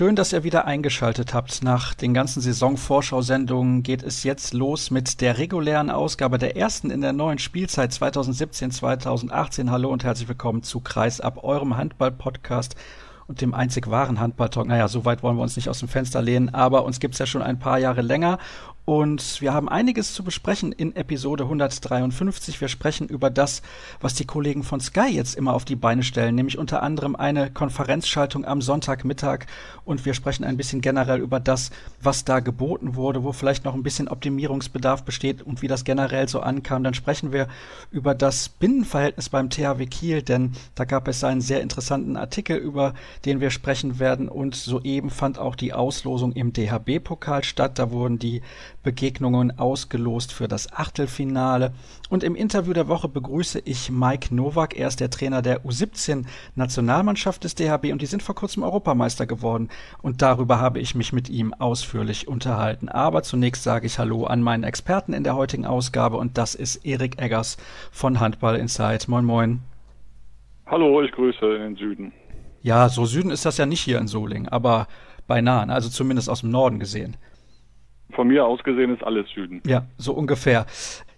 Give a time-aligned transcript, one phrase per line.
[0.00, 1.62] Schön, dass ihr wieder eingeschaltet habt.
[1.62, 7.02] Nach den ganzen Saisonvorschau-Sendungen geht es jetzt los mit der regulären Ausgabe der ersten in
[7.02, 9.68] der neuen Spielzeit 2017-2018.
[9.68, 12.76] Hallo und herzlich willkommen zu Kreis ab eurem Handball-Podcast
[13.30, 14.66] und dem einzig wahren Handball-Talk.
[14.66, 17.26] Naja, so weit wollen wir uns nicht aus dem Fenster lehnen, aber uns gibt's ja
[17.26, 18.38] schon ein paar Jahre länger
[18.90, 22.60] und wir haben einiges zu besprechen in Episode 153.
[22.60, 23.62] Wir sprechen über das,
[24.00, 27.52] was die Kollegen von Sky jetzt immer auf die Beine stellen, nämlich unter anderem eine
[27.52, 29.46] Konferenzschaltung am Sonntagmittag.
[29.84, 31.70] Und wir sprechen ein bisschen generell über das,
[32.02, 36.28] was da geboten wurde, wo vielleicht noch ein bisschen Optimierungsbedarf besteht und wie das generell
[36.28, 36.82] so ankam.
[36.82, 37.46] Dann sprechen wir
[37.92, 42.94] über das Binnenverhältnis beim THW Kiel, denn da gab es einen sehr interessanten Artikel, über
[43.24, 44.28] den wir sprechen werden.
[44.28, 47.78] Und soeben fand auch die Auslosung im DHB-Pokal statt.
[47.78, 48.42] Da wurden die
[48.82, 51.72] Begegnungen ausgelost für das Achtelfinale.
[52.08, 54.78] Und im Interview der Woche begrüße ich Mike Nowak.
[54.78, 59.68] Er ist der Trainer der U17-Nationalmannschaft des DHB und die sind vor kurzem Europameister geworden.
[60.02, 62.88] Und darüber habe ich mich mit ihm ausführlich unterhalten.
[62.88, 66.84] Aber zunächst sage ich Hallo an meinen Experten in der heutigen Ausgabe und das ist
[66.84, 67.56] Erik Eggers
[67.92, 69.08] von Handball Insight.
[69.08, 69.60] Moin, moin.
[70.66, 72.12] Hallo, ich grüße in den Süden.
[72.62, 74.86] Ja, so Süden ist das ja nicht hier in Solingen, aber
[75.26, 77.16] beinahe, also zumindest aus dem Norden gesehen.
[78.12, 79.62] Von mir aus gesehen ist alles Süden.
[79.64, 80.66] Ja, so ungefähr.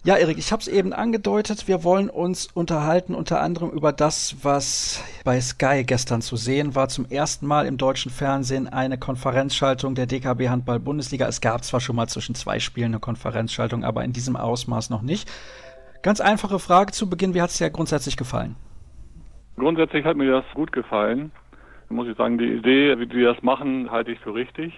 [0.05, 1.67] Ja, Erik, ich habe es eben angedeutet.
[1.67, 6.89] Wir wollen uns unterhalten unter anderem über das, was bei Sky gestern zu sehen war.
[6.89, 11.25] Zum ersten Mal im deutschen Fernsehen eine Konferenzschaltung der DKB Handball Bundesliga.
[11.27, 15.01] Es gab zwar schon mal zwischen zwei Spielen eine Konferenzschaltung, aber in diesem Ausmaß noch
[15.01, 15.31] nicht.
[16.01, 17.33] Ganz einfache Frage zu Beginn.
[17.33, 18.57] Wie hat es dir grundsätzlich gefallen?
[19.57, 21.31] Grundsätzlich hat mir das gut gefallen.
[21.89, 24.73] Muss ich sagen, die Idee, wie die das machen, halte ich für richtig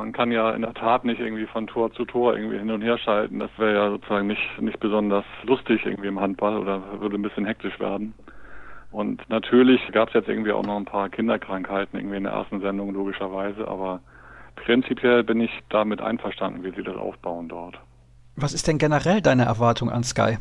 [0.00, 2.82] man kann ja in der Tat nicht irgendwie von Tor zu Tor irgendwie hin und
[2.82, 3.38] her schalten.
[3.38, 7.44] Das wäre ja sozusagen nicht, nicht besonders lustig irgendwie im Handball oder würde ein bisschen
[7.44, 8.14] hektisch werden.
[8.92, 12.60] Und natürlich gab es jetzt irgendwie auch noch ein paar Kinderkrankheiten irgendwie in der ersten
[12.60, 14.00] Sendung logischerweise, aber
[14.56, 17.78] prinzipiell bin ich damit einverstanden, wie sie das aufbauen dort.
[18.36, 20.38] Was ist denn generell deine Erwartung an Sky?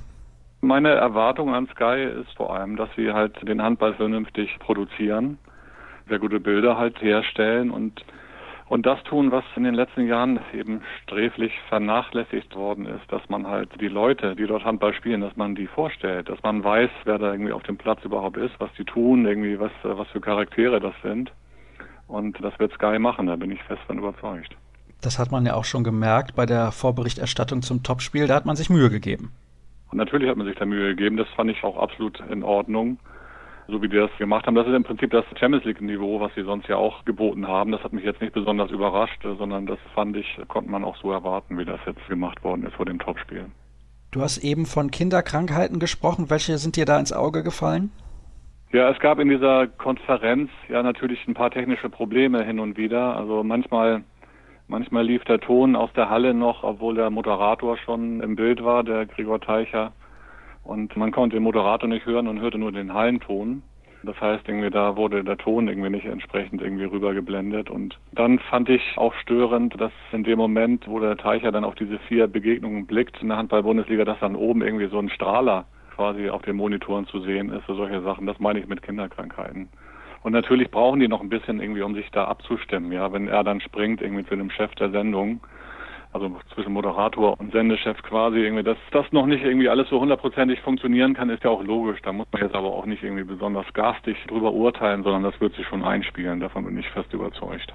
[0.61, 5.37] Meine Erwartung an Sky ist vor allem, dass sie halt den Handball vernünftig produzieren,
[6.09, 8.03] sehr gute Bilder halt herstellen und
[8.69, 13.47] und das tun, was in den letzten Jahren eben sträflich vernachlässigt worden ist, dass man
[13.47, 17.17] halt die Leute, die dort Handball spielen, dass man die vorstellt, dass man weiß, wer
[17.17, 20.79] da irgendwie auf dem Platz überhaupt ist, was die tun, irgendwie was, was für Charaktere
[20.79, 21.31] das sind.
[22.07, 24.55] Und das wird Sky machen, da bin ich fest von überzeugt.
[25.01, 28.55] Das hat man ja auch schon gemerkt bei der Vorberichterstattung zum Topspiel, da hat man
[28.55, 29.31] sich Mühe gegeben.
[29.91, 32.99] Und natürlich hat man sich da Mühe gegeben, das fand ich auch absolut in Ordnung
[33.69, 34.55] so wie die das gemacht haben.
[34.55, 37.71] Das ist im Prinzip das Champions League-Niveau, was sie sonst ja auch geboten haben.
[37.71, 41.11] Das hat mich jetzt nicht besonders überrascht, sondern das fand ich, konnte man auch so
[41.11, 43.45] erwarten, wie das jetzt gemacht worden ist vor dem Topspiel.
[44.11, 46.29] Du hast eben von Kinderkrankheiten gesprochen.
[46.29, 47.91] Welche sind dir da ins Auge gefallen?
[48.71, 53.15] Ja, es gab in dieser Konferenz ja natürlich ein paar technische Probleme hin und wieder.
[53.15, 54.03] Also manchmal,
[54.69, 58.83] manchmal lief der Ton aus der Halle noch, obwohl der Moderator schon im Bild war,
[58.83, 59.91] der Gregor Teicher.
[60.63, 63.63] Und man konnte den Moderator nicht hören und hörte nur den Hallenton.
[64.03, 67.69] Das heißt, irgendwie da wurde der Ton irgendwie nicht entsprechend irgendwie rübergeblendet.
[67.69, 71.75] Und dann fand ich auch störend, dass in dem Moment, wo der Teicher dann auf
[71.75, 75.65] diese vier Begegnungen blickt in der Handball-Bundesliga, dass dann oben irgendwie so ein Strahler
[75.95, 78.25] quasi auf den Monitoren zu sehen ist, so solche Sachen.
[78.25, 79.67] Das meine ich mit Kinderkrankheiten.
[80.21, 82.91] Und natürlich brauchen die noch ein bisschen irgendwie, um sich da abzustimmen.
[82.91, 85.39] Ja, wenn er dann springt irgendwie zu dem Chef der Sendung,
[86.11, 90.59] also zwischen Moderator und Sendechef quasi irgendwie, dass das noch nicht irgendwie alles so hundertprozentig
[90.61, 92.01] funktionieren kann, ist ja auch logisch.
[92.01, 95.53] Da muss man jetzt aber auch nicht irgendwie besonders garstig drüber urteilen, sondern das wird
[95.55, 96.39] sich schon einspielen.
[96.39, 97.73] Davon bin ich fest überzeugt.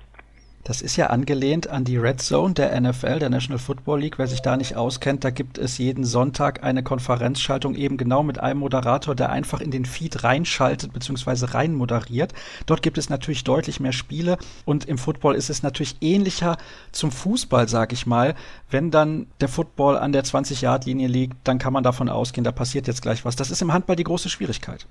[0.65, 4.19] Das ist ja angelehnt an die Red Zone der NFL, der National Football League.
[4.19, 8.41] Wer sich da nicht auskennt, da gibt es jeden Sonntag eine Konferenzschaltung eben genau mit
[8.41, 11.53] einem Moderator, der einfach in den Feed reinschaltet bzw.
[11.53, 12.33] rein moderiert.
[12.65, 16.57] Dort gibt es natürlich deutlich mehr Spiele und im Football ist es natürlich ähnlicher
[16.93, 18.35] zum Fußball, sag ich mal.
[18.71, 22.87] Wenn dann der Football an der 20-Yard-Linie liegt, dann kann man davon ausgehen, da passiert
[22.87, 23.37] jetzt gleich was.
[23.37, 24.87] Das ist im Handball die große Schwierigkeit.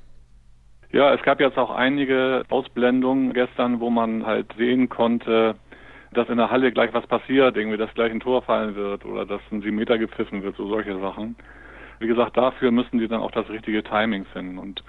[0.94, 5.56] Ja, es gab jetzt auch einige Ausblendungen gestern, wo man halt sehen konnte,
[6.18, 9.25] dass in der Halle gleich was passiert, irgendwie, dass gleich ein Tor fallen wird oder
[9.25, 11.36] dass ein Meter gepfiffen wird, so solche Sachen.
[12.00, 14.57] Wie gesagt, dafür müssen sie dann auch das richtige Timing finden.
[14.57, 14.83] Und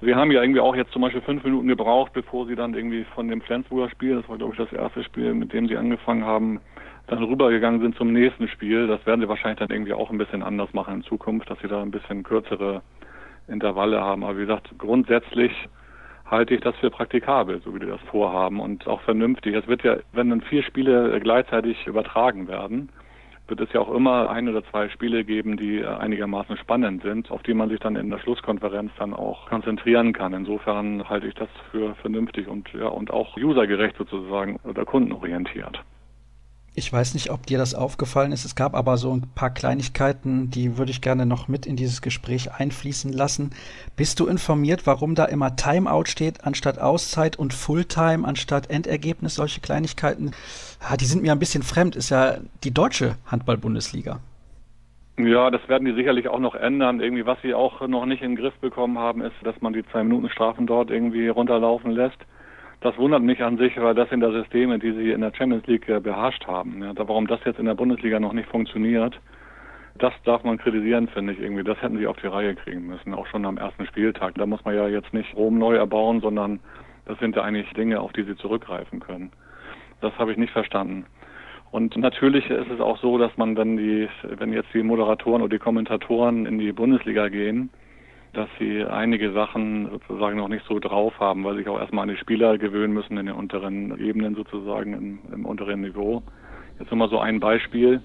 [0.00, 3.04] sie haben ja irgendwie auch jetzt zum Beispiel fünf Minuten gebraucht, bevor sie dann irgendwie
[3.14, 6.24] von dem Flensburger Spiel, das war glaube ich das erste Spiel, mit dem sie angefangen
[6.24, 6.60] haben,
[7.06, 8.86] dann rübergegangen sind zum nächsten Spiel.
[8.86, 11.68] Das werden sie wahrscheinlich dann irgendwie auch ein bisschen anders machen in Zukunft, dass sie
[11.68, 12.82] da ein bisschen kürzere
[13.46, 14.24] Intervalle haben.
[14.24, 15.52] Aber wie gesagt, grundsätzlich
[16.30, 19.54] halte ich das für praktikabel, so wie die das vorhaben und auch vernünftig.
[19.54, 22.90] Es wird ja, wenn dann vier Spiele gleichzeitig übertragen werden,
[23.48, 27.42] wird es ja auch immer ein oder zwei Spiele geben, die einigermaßen spannend sind, auf
[27.42, 30.34] die man sich dann in der Schlusskonferenz dann auch konzentrieren kann.
[30.34, 35.82] Insofern halte ich das für vernünftig und ja und auch usergerecht sozusagen oder kundenorientiert.
[36.78, 38.44] Ich weiß nicht, ob dir das aufgefallen ist.
[38.44, 42.02] Es gab aber so ein paar Kleinigkeiten, die würde ich gerne noch mit in dieses
[42.02, 43.50] Gespräch einfließen lassen.
[43.96, 49.34] Bist du informiert, warum da immer Timeout steht anstatt Auszeit und Fulltime anstatt Endergebnis?
[49.34, 50.30] Solche Kleinigkeiten,
[50.88, 51.96] ja, die sind mir ein bisschen fremd.
[51.96, 54.20] Ist ja die deutsche Handball-Bundesliga.
[55.18, 57.00] Ja, das werden die sicherlich auch noch ändern.
[57.00, 59.84] Irgendwie, was sie auch noch nicht in den Griff bekommen haben, ist, dass man die
[59.90, 62.18] zwei Minuten Strafen dort irgendwie runterlaufen lässt.
[62.80, 65.66] Das wundert mich an sich, weil das sind ja Systeme, die sie in der Champions
[65.66, 66.82] League äh, beherrscht haben.
[66.82, 69.18] Ja, warum das jetzt in der Bundesliga noch nicht funktioniert,
[69.98, 71.64] das darf man kritisieren, finde ich irgendwie.
[71.64, 74.34] Das hätten sie auf die Reihe kriegen müssen, auch schon am ersten Spieltag.
[74.36, 76.60] Da muss man ja jetzt nicht Rom neu erbauen, sondern
[77.06, 79.32] das sind ja eigentlich Dinge, auf die sie zurückgreifen können.
[80.00, 81.06] Das habe ich nicht verstanden.
[81.72, 85.50] Und natürlich ist es auch so, dass man dann die, wenn jetzt die Moderatoren oder
[85.50, 87.70] die Kommentatoren in die Bundesliga gehen,
[88.38, 92.14] dass sie einige Sachen sozusagen noch nicht so drauf haben, weil sich auch erstmal an
[92.14, 96.22] die Spieler gewöhnen müssen in den unteren Ebenen sozusagen im, im unteren Niveau.
[96.78, 98.00] Jetzt nochmal so ein Beispiel.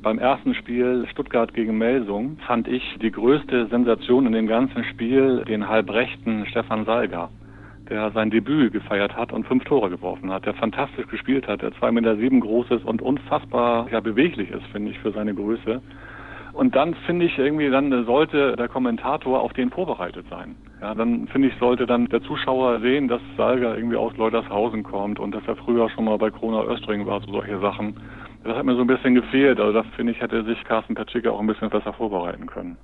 [0.00, 5.44] Beim ersten Spiel Stuttgart gegen Melsung fand ich die größte Sensation in dem ganzen Spiel
[5.48, 7.30] den halbrechten Stefan Salga,
[7.90, 11.72] der sein Debüt gefeiert hat und fünf Tore geworfen hat, der fantastisch gespielt hat, der
[11.72, 15.82] zwei Meter sieben groß ist und unfassbar ja, beweglich ist, finde ich, für seine Größe.
[16.52, 20.56] Und dann finde ich irgendwie, dann sollte der Kommentator auf den vorbereitet sein.
[20.80, 25.18] Ja, dann finde ich, sollte dann der Zuschauer sehen, dass Salga irgendwie aus Leutershausen kommt
[25.18, 27.94] und dass er früher schon mal bei Krona Östring war, so solche Sachen.
[28.44, 29.60] Das hat mir so ein bisschen gefehlt.
[29.60, 32.76] Also das finde ich, hätte sich Carsten Petschicke auch ein bisschen besser vorbereiten können.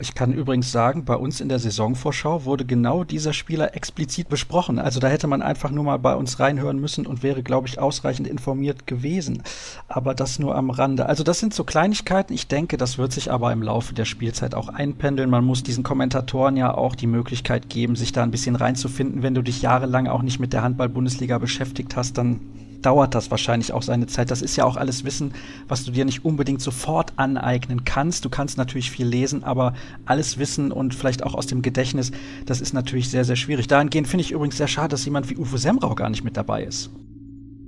[0.00, 4.78] Ich kann übrigens sagen, bei uns in der Saisonvorschau wurde genau dieser Spieler explizit besprochen.
[4.78, 7.80] Also da hätte man einfach nur mal bei uns reinhören müssen und wäre, glaube ich,
[7.80, 9.42] ausreichend informiert gewesen.
[9.88, 11.06] Aber das nur am Rande.
[11.06, 12.32] Also das sind so Kleinigkeiten.
[12.32, 15.30] Ich denke, das wird sich aber im Laufe der Spielzeit auch einpendeln.
[15.30, 19.24] Man muss diesen Kommentatoren ja auch die Möglichkeit geben, sich da ein bisschen reinzufinden.
[19.24, 22.38] Wenn du dich jahrelang auch nicht mit der Handball-Bundesliga beschäftigt hast, dann
[22.82, 24.30] dauert das wahrscheinlich auch seine Zeit.
[24.30, 25.32] Das ist ja auch alles Wissen,
[25.66, 28.24] was du dir nicht unbedingt sofort aneignen kannst.
[28.24, 29.74] Du kannst natürlich viel lesen, aber
[30.06, 32.12] alles Wissen und vielleicht auch aus dem Gedächtnis,
[32.46, 33.66] das ist natürlich sehr, sehr schwierig.
[33.66, 36.62] Dahingehend finde ich übrigens sehr schade, dass jemand wie Uwe Semrau gar nicht mit dabei
[36.62, 36.90] ist.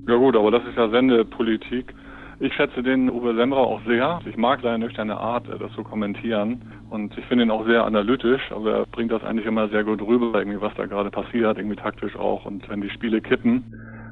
[0.09, 1.95] Ja gut, aber das ist ja Sendepolitik.
[2.43, 4.19] Ich schätze den Uwe Semrau auch sehr.
[4.25, 6.63] Ich mag seine nüchterne Art, äh, das zu kommentieren.
[6.89, 8.41] Und ich finde ihn auch sehr analytisch.
[8.51, 11.77] Also er bringt das eigentlich immer sehr gut rüber, irgendwie was da gerade passiert, irgendwie
[11.77, 12.47] taktisch auch.
[12.47, 13.63] Und wenn die Spiele kippen,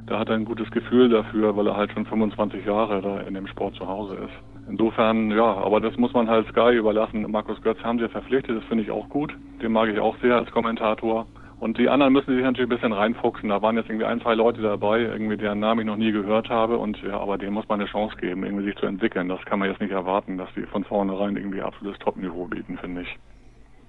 [0.08, 3.34] da hat er ein gutes Gefühl dafür, weil er halt schon 25 Jahre da in
[3.34, 4.68] dem Sport zu Hause ist.
[4.68, 7.30] Insofern, ja, aber das muss man halt Sky überlassen.
[7.30, 9.34] Markus Götz haben sie verpflichtet, das finde ich auch gut.
[9.62, 11.26] Den mag ich auch sehr als Kommentator.
[11.60, 13.48] Und die anderen müssen sich natürlich ein bisschen reinfuchsen.
[13.48, 16.48] Da waren jetzt irgendwie ein, zwei Leute dabei, irgendwie deren Namen ich noch nie gehört
[16.48, 16.78] habe.
[16.78, 19.28] Und ja, aber denen muss man eine Chance geben, irgendwie sich zu entwickeln.
[19.28, 23.02] Das kann man jetzt nicht erwarten, dass die von vornherein irgendwie absolutes Top-Niveau bieten, finde
[23.02, 23.18] ich.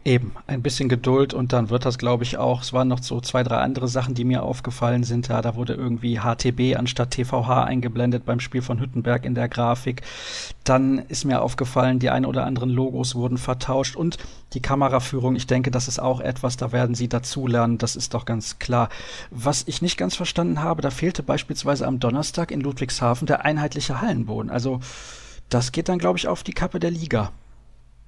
[0.05, 2.61] Eben, ein bisschen Geduld und dann wird das, glaube ich, auch.
[2.61, 5.27] Es waren noch so zwei, drei andere Sachen, die mir aufgefallen sind.
[5.27, 10.01] Ja, da wurde irgendwie HTB anstatt TVH eingeblendet beim Spiel von Hüttenberg in der Grafik.
[10.63, 14.17] Dann ist mir aufgefallen, die ein oder anderen Logos wurden vertauscht und
[14.53, 15.35] die Kameraführung.
[15.35, 17.77] Ich denke, das ist auch etwas, da werden Sie dazulernen.
[17.77, 18.87] Das ist doch ganz klar.
[19.31, 23.99] Was ich nicht ganz verstanden habe, da fehlte beispielsweise am Donnerstag in Ludwigshafen der einheitliche
[23.99, 24.49] Hallenboden.
[24.49, 24.79] Also,
[25.49, 27.33] das geht dann, glaube ich, auf die Kappe der Liga.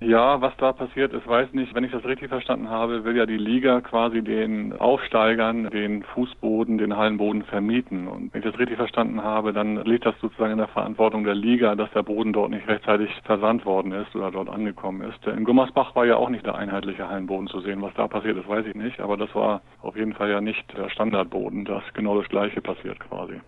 [0.03, 1.75] Ja, was da passiert ist, weiß nicht.
[1.75, 6.79] Wenn ich das richtig verstanden habe, will ja die Liga quasi den Aufsteigern den Fußboden,
[6.79, 8.07] den Hallenboden vermieten.
[8.07, 11.35] Und wenn ich das richtig verstanden habe, dann liegt das sozusagen in der Verantwortung der
[11.35, 15.23] Liga, dass der Boden dort nicht rechtzeitig versandt worden ist oder dort angekommen ist.
[15.27, 17.83] In Gummersbach war ja auch nicht der einheitliche Hallenboden zu sehen.
[17.83, 18.99] Was da passiert ist, weiß ich nicht.
[19.01, 21.63] Aber das war auf jeden Fall ja nicht der Standardboden.
[21.63, 23.39] Das genau das Gleiche passiert quasi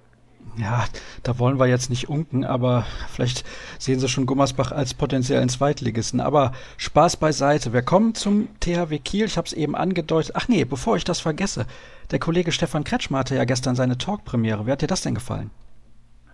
[0.57, 0.85] ja,
[1.23, 3.45] da wollen wir jetzt nicht unken, aber vielleicht
[3.79, 6.19] sehen Sie schon Gummersbach als potenziellen Zweitligisten.
[6.19, 7.73] Aber Spaß beiseite.
[7.73, 9.25] Wir kommen zum THW Kiel.
[9.25, 10.35] Ich habe es eben angedeutet.
[10.35, 11.65] Ach nee, bevor ich das vergesse.
[12.11, 14.67] Der Kollege Stefan Kretschmer hatte ja gestern seine Talkpremiere.
[14.67, 15.49] Wie hat dir das denn gefallen?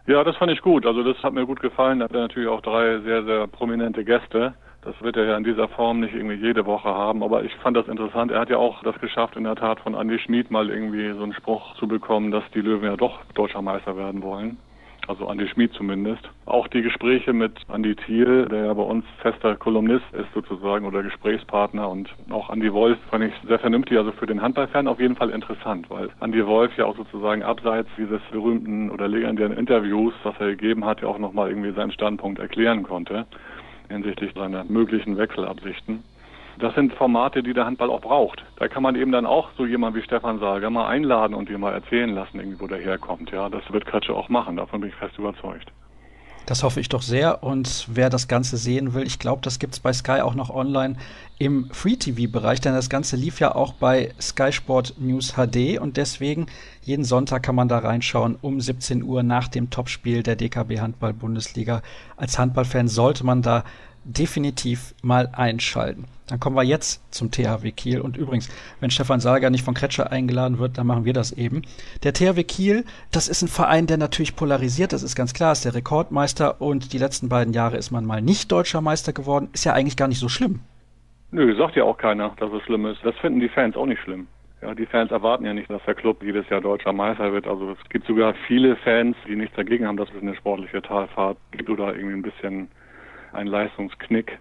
[0.08, 0.86] Ja, das fand ich gut.
[0.86, 2.00] Also das hat mir gut gefallen.
[2.00, 4.54] Da hat er natürlich auch drei sehr, sehr prominente Gäste.
[4.82, 7.76] Das wird er ja in dieser Form nicht irgendwie jede Woche haben, aber ich fand
[7.76, 8.32] das interessant.
[8.32, 11.24] Er hat ja auch das geschafft, in der Tat von Andy Schmid mal irgendwie so
[11.24, 14.58] einen Spruch zu bekommen, dass die Löwen ja doch deutscher Meister werden wollen.
[15.08, 16.30] Also Andy Schmid zumindest.
[16.46, 21.04] Auch die Gespräche mit Andy Thiel, der ja bei uns fester Kolumnist ist sozusagen oder
[21.04, 25.16] Gesprächspartner und auch Andy Wolf fand ich sehr vernünftig, also für den Handballfan auf jeden
[25.16, 30.36] Fall interessant, weil Andy Wolf ja auch sozusagen abseits dieses berühmten oder legendären Interviews, was
[30.40, 33.26] er gegeben hat, ja auch nochmal irgendwie seinen Standpunkt erklären konnte
[33.90, 36.04] hinsichtlich seiner möglichen Wechselabsichten.
[36.60, 38.44] Das sind Formate, die der Handball auch braucht.
[38.58, 41.62] Da kann man eben dann auch so jemand wie Stefan Sager mal einladen und ihm
[41.62, 43.32] mal erzählen lassen, irgendwie, wo der herkommt.
[43.32, 44.58] Ja, das wird Kretsche auch machen.
[44.58, 45.72] Davon bin ich fest überzeugt.
[46.50, 47.44] Das hoffe ich doch sehr.
[47.44, 50.50] Und wer das Ganze sehen will, ich glaube, das gibt es bei Sky auch noch
[50.50, 50.96] online
[51.38, 56.48] im Free-TV-Bereich, denn das Ganze lief ja auch bei Sky Sport News HD und deswegen
[56.82, 61.84] jeden Sonntag kann man da reinschauen um 17 Uhr nach dem Topspiel der DKB Handball-Bundesliga.
[62.18, 63.64] Als Handballfan sollte man da
[64.14, 66.06] definitiv mal einschalten.
[66.28, 68.02] Dann kommen wir jetzt zum THW Kiel.
[68.02, 68.50] Und übrigens,
[68.80, 71.64] wenn Stefan Sager nicht von Kretscher eingeladen wird, dann machen wir das eben.
[72.04, 75.66] Der THW Kiel, das ist ein Verein, der natürlich polarisiert, das ist ganz klar, ist
[75.66, 79.50] der Rekordmeister und die letzten beiden Jahre ist man mal nicht deutscher Meister geworden.
[79.54, 80.60] Ist ja eigentlich gar nicht so schlimm.
[81.32, 83.00] Nö, sagt ja auch keiner, dass es schlimm ist.
[83.04, 84.28] Das finden die Fans auch nicht schlimm.
[84.62, 87.48] Ja, die Fans erwarten ja nicht, dass der Club jedes Jahr deutscher Meister wird.
[87.48, 91.38] Also es gibt sogar viele Fans, die nichts dagegen haben, dass es eine sportliche Talfahrt
[91.52, 92.68] gibt oder irgendwie ein bisschen
[93.34, 94.40] ein Leistungsknick.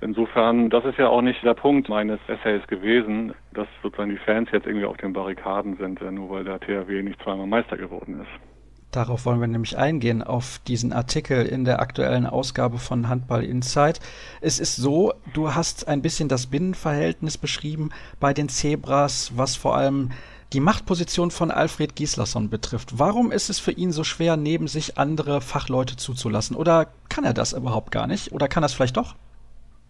[0.00, 4.48] Insofern, das ist ja auch nicht der Punkt meines Essays gewesen, dass sozusagen die Fans
[4.50, 8.52] jetzt irgendwie auf den Barrikaden sind, nur weil der THW nicht zweimal Meister geworden ist.
[8.90, 14.00] Darauf wollen wir nämlich eingehen, auf diesen Artikel in der aktuellen Ausgabe von Handball Insight.
[14.42, 17.88] Es ist so, du hast ein bisschen das Binnenverhältnis beschrieben
[18.20, 20.10] bei den Zebras, was vor allem
[20.52, 22.98] die Machtposition von Alfred Gislason betrifft.
[22.98, 26.54] Warum ist es für ihn so schwer, neben sich andere Fachleute zuzulassen?
[26.54, 28.32] Oder kann er das überhaupt gar nicht?
[28.32, 29.14] Oder kann er es vielleicht doch?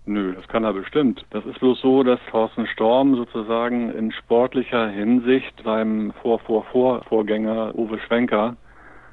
[0.05, 1.25] Nö, das kann er bestimmt.
[1.31, 8.57] Das ist bloß so, dass Thorsten Storm sozusagen in sportlicher Hinsicht seinem Vor-Vor-Vor-Vorgänger Uwe Schwenker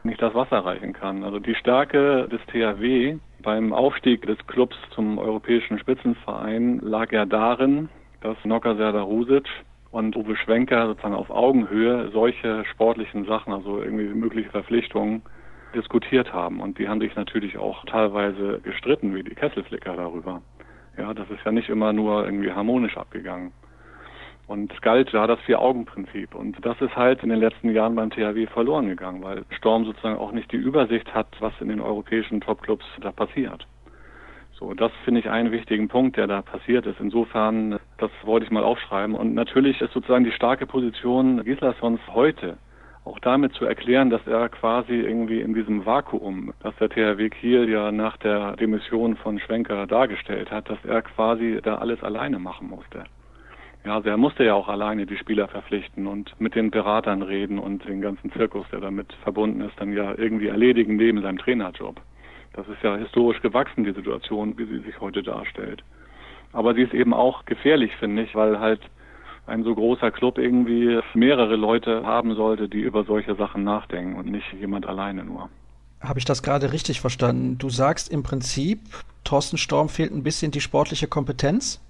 [0.03, 1.23] nicht das Wasser reichen kann.
[1.23, 7.89] Also die Stärke des THW beim Aufstieg des Clubs zum europäischen Spitzenverein lag ja darin,
[8.21, 9.45] dass Nocker Serdar Rusic
[9.91, 15.21] und Uwe Schwenker sozusagen auf Augenhöhe solche sportlichen Sachen, also irgendwie mögliche Verpflichtungen,
[15.73, 16.59] diskutiert haben.
[16.61, 20.41] Und die haben sich natürlich auch teilweise gestritten, wie die Kesselflicker darüber.
[20.97, 23.51] Ja, das ist ja nicht immer nur irgendwie harmonisch abgegangen.
[24.47, 26.33] Und es galt da das Vier-Augen-Prinzip.
[26.33, 30.17] Und das ist halt in den letzten Jahren beim THW verloren gegangen, weil Storm sozusagen
[30.17, 33.67] auch nicht die Übersicht hat, was in den europäischen Topclubs da passiert.
[34.53, 36.99] So, das finde ich einen wichtigen Punkt, der da passiert ist.
[36.99, 39.15] Insofern, das wollte ich mal aufschreiben.
[39.15, 42.57] Und natürlich ist sozusagen die starke Position Gislassons heute
[43.09, 47.67] auch damit zu erklären, dass er quasi irgendwie in diesem Vakuum, das der THW Kiel
[47.67, 52.69] ja nach der Demission von Schwenker dargestellt hat, dass er quasi da alles alleine machen
[52.69, 53.03] musste.
[53.85, 57.59] Ja, also er musste ja auch alleine die Spieler verpflichten und mit den Beratern reden
[57.59, 61.99] und den ganzen Zirkus, der damit verbunden ist, dann ja irgendwie erledigen neben seinem Trainerjob.
[62.53, 65.83] Das ist ja historisch gewachsen, die Situation, wie sie sich heute darstellt.
[66.51, 68.81] Aber sie ist eben auch gefährlich, finde ich, weil halt
[69.49, 74.27] ein so großer Club irgendwie mehrere Leute haben sollte, die über solche Sachen nachdenken und
[74.27, 75.49] nicht jemand alleine nur.
[76.01, 77.57] Habe ich das gerade richtig verstanden?
[77.57, 78.79] Du sagst im Prinzip,
[79.25, 81.81] Thorsten Storm fehlt ein bisschen die sportliche Kompetenz?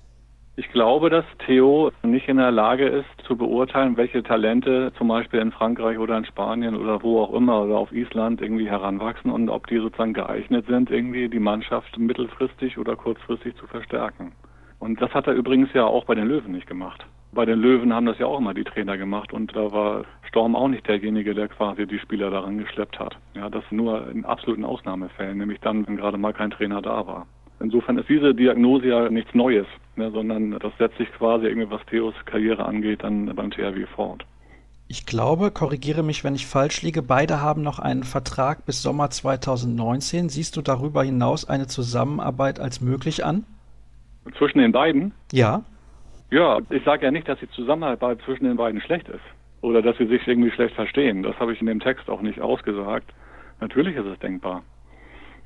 [0.55, 5.39] Ich glaube, dass Theo nicht in der Lage ist zu beurteilen, welche Talente zum Beispiel
[5.39, 9.47] in Frankreich oder in Spanien oder wo auch immer oder auf Island irgendwie heranwachsen und
[9.47, 14.33] ob die sozusagen geeignet sind, irgendwie die Mannschaft mittelfristig oder kurzfristig zu verstärken.
[14.79, 17.05] Und das hat er übrigens ja auch bei den Löwen nicht gemacht.
[17.31, 20.55] Bei den Löwen haben das ja auch immer die Trainer gemacht und da war Storm
[20.55, 23.17] auch nicht derjenige, der quasi die Spieler daran geschleppt hat.
[23.35, 27.27] Ja, das nur in absoluten Ausnahmefällen, nämlich dann, wenn gerade mal kein Trainer da war.
[27.59, 31.85] Insofern ist diese Diagnose ja nichts Neues, ne, sondern das setzt sich quasi irgendwie, was
[31.87, 34.25] Theos Karriere angeht, dann beim THW fort.
[34.87, 39.11] Ich glaube, korrigiere mich, wenn ich falsch liege, beide haben noch einen Vertrag bis Sommer
[39.11, 40.29] 2019.
[40.29, 43.45] Siehst du darüber hinaus eine Zusammenarbeit als möglich an?
[44.37, 45.13] Zwischen den beiden?
[45.31, 45.63] Ja.
[46.31, 49.23] Ja, ich sage ja nicht, dass die Zusammenarbeit zwischen den beiden schlecht ist
[49.61, 51.23] oder dass sie sich irgendwie schlecht verstehen.
[51.23, 53.11] Das habe ich in dem Text auch nicht ausgesagt.
[53.59, 54.63] Natürlich ist es denkbar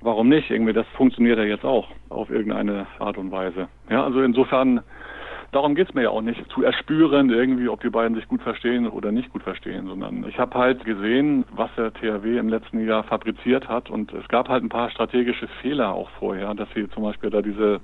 [0.03, 0.49] warum nicht?
[0.49, 3.67] Irgendwie, das funktioniert ja jetzt auch auf irgendeine Art und Weise.
[3.89, 4.81] Ja, also insofern,
[5.51, 8.87] darum geht's mir ja auch nicht, zu erspüren irgendwie, ob die beiden sich gut verstehen
[8.87, 13.03] oder nicht gut verstehen, sondern ich habe halt gesehen, was der THW im letzten Jahr
[13.03, 17.03] fabriziert hat und es gab halt ein paar strategische Fehler auch vorher, dass sie zum
[17.03, 17.79] Beispiel da diese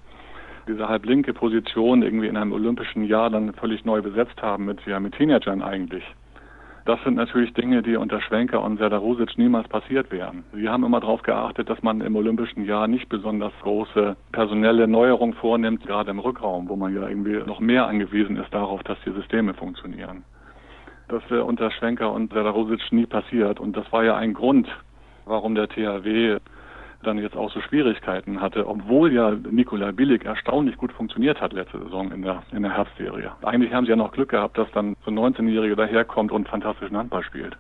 [0.70, 5.00] diese halblinke Position irgendwie in einem olympischen Jahr dann völlig neu besetzt haben mit, ja,
[5.00, 6.04] mit Teenagern eigentlich.
[6.86, 10.44] Das sind natürlich Dinge, die unter Schwenker und Serdar Rusic niemals passiert wären.
[10.54, 15.36] Sie haben immer darauf geachtet, dass man im olympischen Jahr nicht besonders große personelle Neuerungen
[15.36, 19.12] vornimmt, gerade im Rückraum, wo man ja irgendwie noch mehr angewiesen ist darauf, dass die
[19.12, 20.24] Systeme funktionieren.
[21.10, 24.68] Das wäre unter Schwenker und Serdar Rusic nie passiert und das war ja ein Grund,
[25.26, 26.38] warum der THW
[27.04, 31.80] dann jetzt auch so Schwierigkeiten hatte, obwohl ja Nikolai Billig erstaunlich gut funktioniert hat letzte
[31.80, 33.32] Saison in der, in der Herbstserie.
[33.42, 36.98] Eigentlich haben sie ja noch Glück gehabt, dass dann so ein 19-Jähriger daherkommt und fantastischen
[36.98, 37.58] Handball spielt.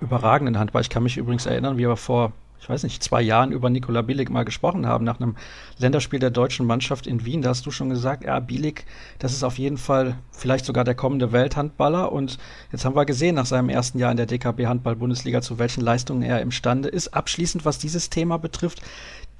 [0.00, 0.82] Überragenden Handball.
[0.82, 4.02] Ich kann mich übrigens erinnern, wie er vor ich weiß nicht, zwei Jahren über Nikola
[4.02, 5.34] Bielik mal gesprochen haben, nach einem
[5.78, 7.42] Länderspiel der deutschen Mannschaft in Wien.
[7.42, 8.86] Da hast du schon gesagt, ja, Bielik,
[9.18, 12.12] das ist auf jeden Fall vielleicht sogar der kommende Welthandballer.
[12.12, 12.38] Und
[12.70, 16.22] jetzt haben wir gesehen, nach seinem ersten Jahr in der DKB Handball-Bundesliga, zu welchen Leistungen
[16.22, 17.08] er imstande ist.
[17.08, 18.80] Abschließend, was dieses Thema betrifft,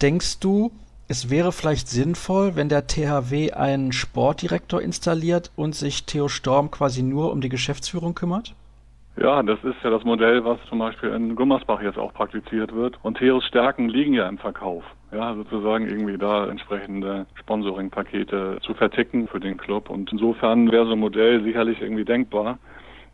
[0.00, 0.72] denkst du,
[1.06, 7.02] es wäre vielleicht sinnvoll, wenn der THW einen Sportdirektor installiert und sich Theo Storm quasi
[7.02, 8.56] nur um die Geschäftsführung kümmert?
[9.20, 12.98] Ja, das ist ja das Modell, was zum Beispiel in Gummersbach jetzt auch praktiziert wird.
[13.02, 14.84] Und Theos Stärken liegen ja im Verkauf.
[15.12, 19.90] Ja, sozusagen irgendwie da entsprechende Sponsoring-Pakete zu verticken für den Club.
[19.90, 22.58] Und insofern wäre so ein Modell sicherlich irgendwie denkbar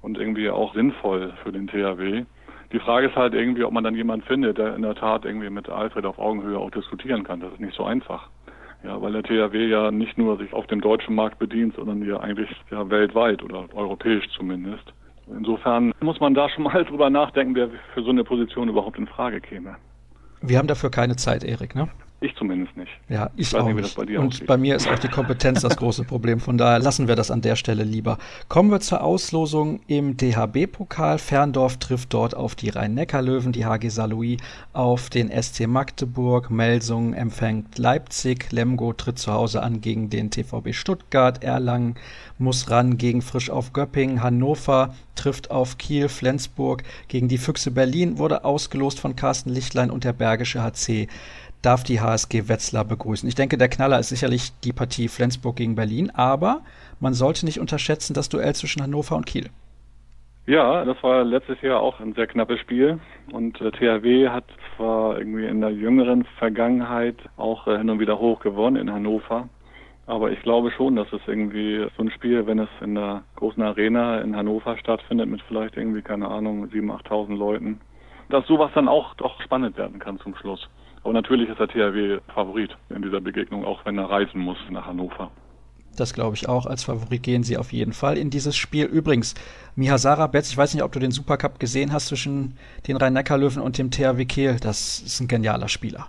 [0.00, 2.24] und irgendwie auch sinnvoll für den THW.
[2.72, 5.50] Die Frage ist halt irgendwie, ob man dann jemanden findet, der in der Tat irgendwie
[5.50, 7.40] mit Alfred auf Augenhöhe auch diskutieren kann.
[7.40, 8.28] Das ist nicht so einfach.
[8.84, 12.20] Ja, weil der THW ja nicht nur sich auf dem deutschen Markt bedient, sondern ja
[12.20, 14.92] eigentlich ja weltweit oder europäisch zumindest.
[15.36, 19.06] Insofern muss man da schon mal drüber nachdenken, wer für so eine Position überhaupt in
[19.06, 19.76] Frage käme.
[20.40, 21.88] Wir haben dafür keine Zeit, Erik, ne?
[22.20, 22.90] Ich zumindest nicht.
[23.08, 23.94] Ja, ich, ich auch nicht.
[23.94, 24.46] Bei Und aussieht.
[24.48, 26.40] bei mir ist auch die Kompetenz das große Problem.
[26.40, 28.18] Von daher lassen wir das an der Stelle lieber.
[28.48, 31.18] Kommen wir zur Auslosung im DHB-Pokal.
[31.18, 34.38] Ferndorf trifft dort auf die Rhein-Neckar-Löwen, die HG Saarlouis
[34.72, 36.50] auf den SC Magdeburg.
[36.50, 38.50] Melsungen empfängt Leipzig.
[38.50, 41.44] Lemgo tritt zu Hause an gegen den TVB Stuttgart.
[41.44, 41.94] Erlangen
[42.36, 44.24] muss ran gegen Frisch auf Göppingen.
[44.24, 46.08] Hannover trifft auf Kiel.
[46.08, 51.06] Flensburg gegen die Füchse Berlin wurde ausgelost von Carsten Lichtlein und der Bergische HC
[51.62, 53.28] darf die HSG Wetzlar begrüßen.
[53.28, 56.62] Ich denke, der Knaller ist sicherlich die Partie Flensburg gegen Berlin, aber
[57.00, 59.50] man sollte nicht unterschätzen das Duell zwischen Hannover und Kiel.
[60.46, 62.98] Ja, das war letztes Jahr auch ein sehr knappes Spiel
[63.32, 64.44] und äh, THW hat
[64.76, 69.50] zwar irgendwie in der jüngeren Vergangenheit auch äh, hin und wieder hoch gewonnen in Hannover,
[70.06, 73.62] aber ich glaube schon, dass es irgendwie so ein Spiel, wenn es in der großen
[73.62, 77.80] Arena in Hannover stattfindet mit vielleicht irgendwie, keine Ahnung, 7.000, 8.000 Leuten,
[78.30, 80.66] dass sowas dann auch doch spannend werden kann zum Schluss.
[81.08, 84.84] Aber natürlich ist der THW Favorit in dieser Begegnung, auch wenn er reisen muss nach
[84.84, 85.30] Hannover.
[85.96, 86.66] Das glaube ich auch.
[86.66, 88.84] Als Favorit gehen sie auf jeden Fall in dieses Spiel.
[88.84, 89.34] Übrigens,
[89.74, 93.78] Mihasara Betz, ich weiß nicht, ob du den Supercup gesehen hast zwischen den Rhein-Neckar-Löwen und
[93.78, 94.58] dem THW Kehl.
[94.60, 96.08] Das ist ein genialer Spieler.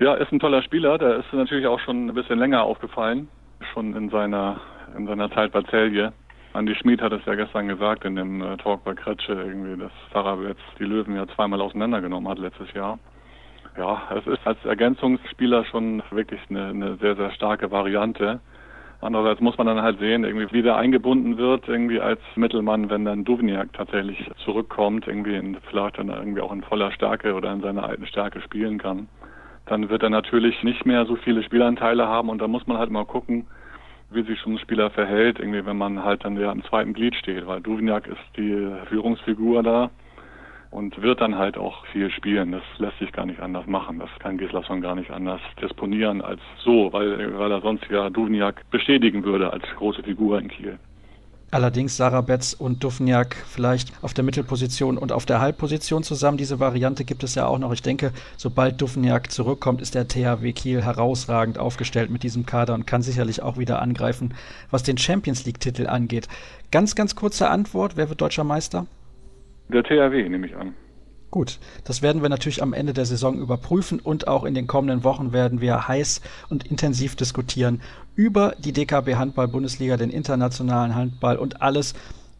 [0.00, 0.96] Ja, ist ein toller Spieler.
[0.96, 3.28] Der ist natürlich auch schon ein bisschen länger aufgefallen.
[3.74, 4.58] Schon in seiner,
[4.96, 6.14] in seiner Zeit bei Celje.
[6.54, 9.92] Andi Schmid hat es ja gestern gesagt in dem äh, Talk bei Kretsche irgendwie, dass
[10.14, 12.98] Sarah Betz die Löwen ja zweimal auseinandergenommen hat letztes Jahr
[13.76, 18.40] ja, es ist als Ergänzungsspieler schon wirklich eine, eine sehr, sehr starke Variante.
[19.00, 23.04] Andererseits muss man dann halt sehen, irgendwie wie der eingebunden wird, irgendwie als Mittelmann, wenn
[23.04, 27.60] dann Duvniak tatsächlich zurückkommt, irgendwie in, vielleicht dann irgendwie auch in voller Stärke oder in
[27.60, 29.08] seiner alten Stärke spielen kann.
[29.66, 32.90] Dann wird er natürlich nicht mehr so viele Spielanteile haben und da muss man halt
[32.90, 33.46] mal gucken,
[34.10, 37.14] wie sich schon ein Spieler verhält, irgendwie wenn man halt dann ja im zweiten Glied
[37.16, 39.90] steht, weil Duvniak ist die Führungsfigur da
[40.74, 42.50] und wird dann halt auch viel spielen.
[42.50, 44.00] Das lässt sich gar nicht anders machen.
[44.00, 48.68] Das kann Gislason gar nicht anders disponieren als so, weil, weil er sonst ja Duvniak
[48.70, 50.78] bestätigen würde als große Figur in Kiel.
[51.52, 56.38] Allerdings Sarah Betz und Duvniak vielleicht auf der Mittelposition und auf der Halbposition zusammen.
[56.38, 57.72] Diese Variante gibt es ja auch noch.
[57.72, 62.88] Ich denke, sobald Duvniak zurückkommt, ist der THW Kiel herausragend aufgestellt mit diesem Kader und
[62.88, 64.34] kann sicherlich auch wieder angreifen,
[64.72, 66.26] was den Champions League-Titel angeht.
[66.72, 67.96] Ganz, ganz kurze Antwort.
[67.96, 68.86] Wer wird deutscher Meister?
[69.68, 70.74] Der THW, nehme ich an.
[71.34, 75.02] Gut, das werden wir natürlich am Ende der Saison überprüfen und auch in den kommenden
[75.02, 77.80] Wochen werden wir heiß und intensiv diskutieren
[78.14, 81.94] über die DKB Handball Bundesliga, den internationalen Handball und alles,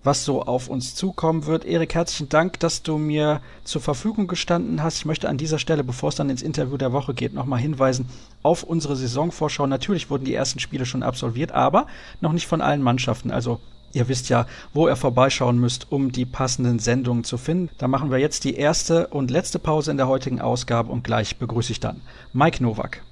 [0.05, 1.65] was so auf uns zukommen wird.
[1.65, 4.99] Erik, herzlichen Dank, dass du mir zur Verfügung gestanden hast.
[4.99, 8.07] Ich möchte an dieser Stelle, bevor es dann ins Interview der Woche geht, nochmal hinweisen
[8.45, 9.67] auf unsere Saisonvorschau.
[9.67, 11.89] Natürlich wurden die ersten Spiele schon absolviert, aber
[12.21, 13.33] noch nicht von allen Mannschaften.
[13.33, 13.59] Also
[13.95, 17.71] Ihr wisst ja, wo ihr vorbeischauen müsst, um die passenden Sendungen zu finden.
[17.79, 21.39] Da machen wir jetzt die erste und letzte Pause in der heutigen Ausgabe und gleich
[21.39, 22.01] begrüße ich dann
[22.33, 23.03] Mike Nowak.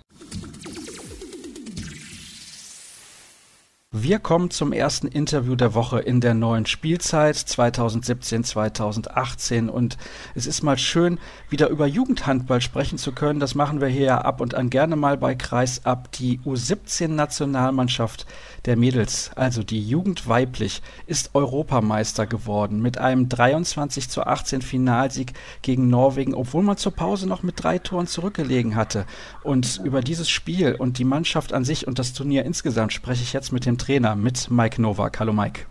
[3.94, 9.98] Wir kommen zum ersten Interview der Woche in der neuen Spielzeit 2017-2018 und
[10.35, 11.18] es ist mal schön,
[11.50, 13.38] wieder über Jugendhandball sprechen zu können.
[13.38, 16.11] Das machen wir hier ja ab und an gerne mal bei Kreisab.
[16.12, 18.24] Die U17-Nationalmannschaft
[18.64, 25.35] der Mädels, also die Jugend weiblich, ist Europameister geworden mit einem 23 zu 18 Finalsieg
[25.61, 29.05] gegen Norwegen, obwohl man zur Pause noch mit drei Toren zurückgelegen hatte.
[29.42, 33.35] Und über dieses Spiel und die Mannschaft an sich und das Turnier insgesamt spreche ich
[33.35, 35.18] jetzt mit dem Trainer, mit Mike Nowak.
[35.18, 35.62] Hallo Mike.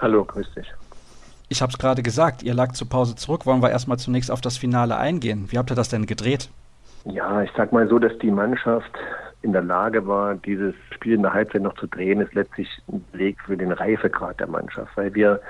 [0.00, 0.72] Hallo, grüß dich.
[1.50, 3.44] Ich habe es gerade gesagt, ihr lag zur Pause zurück.
[3.44, 5.48] Wollen wir erstmal zunächst auf das Finale eingehen?
[5.50, 6.48] Wie habt ihr das denn gedreht?
[7.04, 8.90] Ja, ich sag mal so, dass die Mannschaft
[9.42, 13.04] in der Lage war, dieses Spiel in der Halbzeit noch zu drehen, ist letztlich ein
[13.12, 15.40] Beleg für den Reifegrad der Mannschaft, weil wir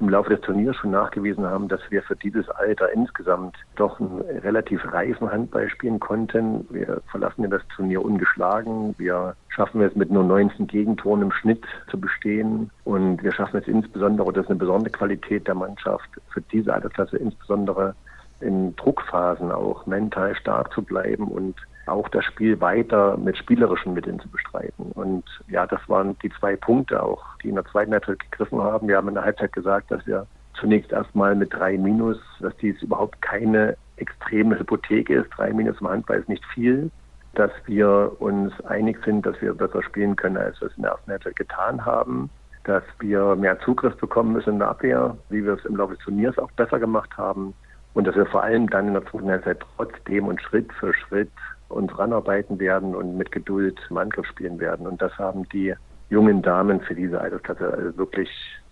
[0.00, 4.20] im Laufe des Turniers schon nachgewiesen haben, dass wir für dieses Alter insgesamt doch einen
[4.42, 6.66] relativ reifen Handball spielen konnten.
[6.70, 8.94] Wir verlassen ja das Turnier ungeschlagen.
[8.98, 12.70] Wir schaffen es mit nur 19 Gegentoren im Schnitt zu bestehen.
[12.84, 17.18] Und wir schaffen es insbesondere, das ist eine besondere Qualität der Mannschaft, für diese Altersklasse
[17.18, 17.94] insbesondere
[18.40, 24.20] in Druckphasen auch mental stark zu bleiben und auch das Spiel weiter mit spielerischen Mitteln
[24.20, 24.92] zu bestreiten.
[24.92, 28.88] Und ja, das waren die zwei Punkte auch, die in der zweiten Halbzeit gegriffen haben.
[28.88, 32.80] Wir haben in der Halbzeit gesagt, dass wir zunächst erstmal mit drei Minus, dass dies
[32.82, 35.30] überhaupt keine extreme Hypothek ist.
[35.36, 36.90] Drei Minus im Handball ist nicht viel.
[37.34, 40.92] Dass wir uns einig sind, dass wir besser spielen können, als wir es in der
[40.92, 42.28] ersten Halbzeit getan haben.
[42.64, 46.04] Dass wir mehr Zugriff bekommen müssen in der Abwehr, wie wir es im Laufe des
[46.04, 47.54] Turniers auch besser gemacht haben.
[47.94, 51.30] Und dass wir vor allem dann in der zweiten Halbzeit trotzdem und Schritt für Schritt
[51.70, 54.86] uns ranarbeiten werden und mit Geduld im Angriff spielen werden.
[54.86, 55.74] Und das haben die
[56.10, 58.28] jungen Damen für diese Altersklasse also wirklich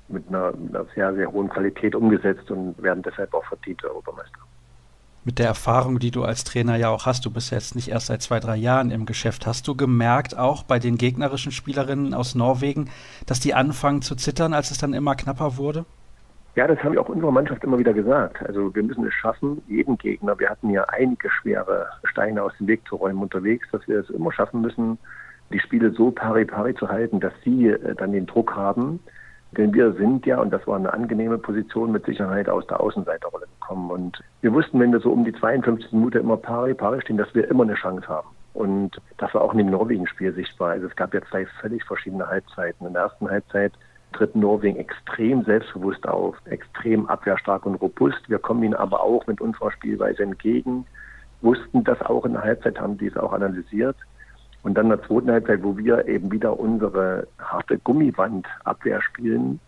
[0.09, 4.41] mit einer, mit einer sehr, sehr hohen Qualität umgesetzt und werden deshalb auch verdiente Europameister
[5.29, 8.07] mit der Erfahrung, die du als Trainer ja auch hast, du bist jetzt nicht erst
[8.07, 12.35] seit zwei, drei Jahren im Geschäft, hast du gemerkt, auch bei den gegnerischen Spielerinnen aus
[12.35, 12.89] Norwegen,
[13.27, 15.85] dass die anfangen zu zittern, als es dann immer knapper wurde?
[16.59, 18.45] Ja, das haben wir auch unserer Mannschaft immer wieder gesagt.
[18.45, 22.67] Also wir müssen es schaffen, jeden Gegner, wir hatten ja einige schwere Steine aus dem
[22.67, 24.99] Weg zu räumen unterwegs, dass wir es immer schaffen müssen,
[25.53, 28.99] die Spiele so pari-pari zu halten, dass sie äh, dann den Druck haben.
[29.53, 33.47] Denn wir sind ja, und das war eine angenehme Position, mit Sicherheit aus der Außenseiterrolle
[33.61, 33.93] gekommen.
[33.93, 37.49] Und wir wussten, wenn wir so um die 52 Minuten immer pari-pari stehen, dass wir
[37.49, 38.31] immer eine Chance haben.
[38.55, 40.71] Und das war auch in dem Norwegen-Spiel sichtbar.
[40.71, 42.85] Also es gab ja zwei völlig verschiedene Halbzeiten.
[42.85, 43.75] In der ersten Halbzeit
[44.13, 48.29] tritt Norwegen extrem selbstbewusst auf, extrem abwehrstark und robust.
[48.29, 50.87] Wir kommen ihnen aber auch mit unserer Spielweise entgegen,
[51.41, 53.97] wussten das auch in der Halbzeit, haben dies auch analysiert.
[54.63, 59.61] Und dann in der zweiten Halbzeit, wo wir eben wieder unsere harte Gummibandabwehr spielen,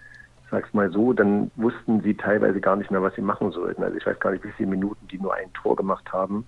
[0.50, 3.85] sag's mal so, dann wussten sie teilweise gar nicht mehr, was sie machen sollten.
[3.85, 6.44] Also ich weiß gar nicht, wie viele Minuten die nur ein Tor gemacht haben.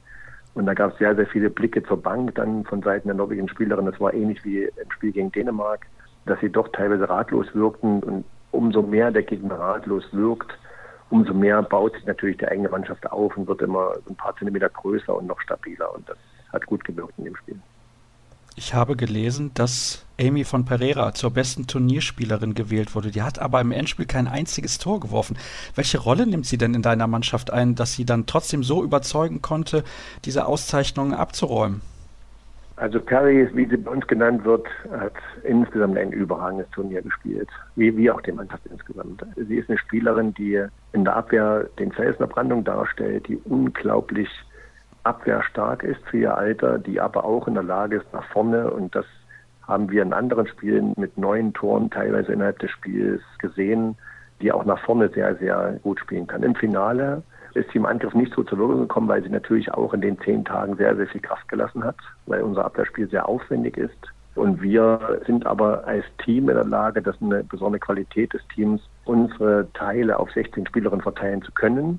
[0.55, 3.49] Und da gab es sehr, sehr viele Blicke zur Bank dann von Seiten der norwegischen
[3.49, 3.87] Spielerin.
[3.87, 5.87] Das war ähnlich wie im Spiel gegen Dänemark
[6.27, 8.03] dass sie doch teilweise ratlos wirkten.
[8.03, 10.53] Und umso mehr der Gegner ratlos wirkt,
[11.11, 14.69] umso mehr baut sich natürlich die eigene Mannschaft auf und wird immer ein paar Zentimeter
[14.69, 15.95] größer und noch stabiler.
[15.95, 16.17] Und das
[16.53, 17.59] hat gut gewirkt in dem Spiel.
[18.55, 23.11] Ich habe gelesen, dass Amy von Pereira zur besten Turnierspielerin gewählt wurde.
[23.11, 25.39] Die hat aber im Endspiel kein einziges Tor geworfen.
[25.75, 29.41] Welche Rolle nimmt sie denn in deiner Mannschaft ein, dass sie dann trotzdem so überzeugen
[29.41, 29.85] konnte,
[30.27, 31.81] diese Auszeichnungen abzuräumen?
[32.83, 35.13] Also Perry, wie sie bei uns genannt wird, hat
[35.45, 39.25] insgesamt ein überragendes Turnier gespielt, wie, wie auch die Mannschaft insgesamt.
[39.37, 44.29] Sie ist eine Spielerin, die in der Abwehr den Felsen Brandung darstellt, die unglaublich
[45.05, 48.93] abwehrstark ist für ihr Alter, die aber auch in der Lage ist nach vorne und
[48.97, 49.07] das
[49.69, 53.97] haben wir in anderen Spielen mit neun Toren teilweise innerhalb des Spiels gesehen,
[54.41, 56.43] die auch nach vorne sehr, sehr gut spielen kann.
[56.43, 57.23] Im Finale
[57.55, 60.19] ist sie im Angriff nicht so zur Wirkung gekommen, weil sie natürlich auch in den
[60.21, 64.13] zehn Tagen sehr, sehr viel Kraft gelassen hat, weil unser Abwehrspiel sehr aufwendig ist.
[64.35, 68.41] Und wir sind aber als Team in der Lage, das ist eine besondere Qualität des
[68.55, 71.99] Teams, unsere Teile auf 16 Spielerinnen verteilen zu können.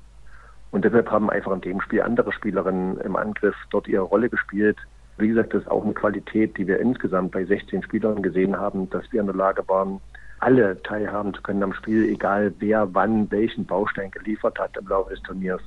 [0.72, 4.76] Und deshalb haben einfach in dem Spiel andere Spielerinnen im Angriff dort ihre Rolle gespielt.
[5.16, 8.90] Wie gesagt, das ist auch eine Qualität, die wir insgesamt bei 16 Spielern gesehen haben,
[8.90, 10.00] dass wir in der Lage waren,
[10.44, 15.14] alle teilhaben zu können am Spiel, egal wer wann welchen Baustein geliefert hat im Laufe
[15.14, 15.62] des Turniers.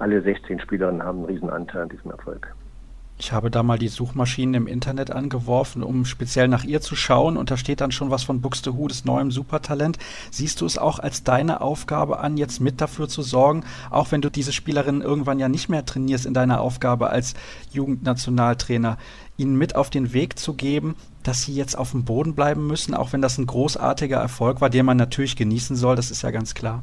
[0.00, 2.52] Alle 16 Spielerinnen haben einen riesen Anteil an diesem Erfolg.
[3.18, 7.38] Ich habe da mal die Suchmaschinen im Internet angeworfen, um speziell nach ihr zu schauen.
[7.38, 9.98] Und da steht dann schon was von Buxtehudes neuem Supertalent.
[10.30, 14.20] Siehst du es auch als deine Aufgabe an, jetzt mit dafür zu sorgen, auch wenn
[14.20, 17.34] du diese Spielerin irgendwann ja nicht mehr trainierst in deiner Aufgabe als
[17.72, 18.98] Jugendnationaltrainer,
[19.38, 22.94] ihnen mit auf den Weg zu geben, dass sie jetzt auf dem Boden bleiben müssen,
[22.94, 26.30] auch wenn das ein großartiger Erfolg war, den man natürlich genießen soll, das ist ja
[26.30, 26.82] ganz klar.